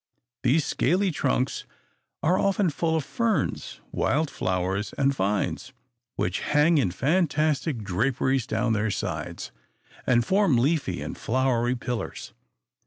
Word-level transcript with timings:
These 0.41 0.65
scaly 0.65 1.11
trunks 1.11 1.67
are 2.23 2.39
often 2.39 2.71
full 2.71 2.95
of 2.95 3.03
ferns, 3.05 3.81
wild 3.91 4.31
flowers, 4.31 4.93
and 4.93 5.13
vines, 5.13 5.73
which 6.15 6.39
hang 6.39 6.79
in 6.79 6.89
fantastic 6.89 7.83
draperies 7.83 8.47
down 8.47 8.73
their 8.73 8.89
sides, 8.89 9.51
and 10.07 10.25
form 10.25 10.57
leafy 10.57 11.03
and 11.03 11.15
flowery 11.15 11.75
pillars. 11.75 12.33